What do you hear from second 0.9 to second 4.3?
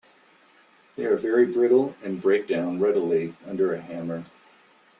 They are very brittle and break down readily under a hammer.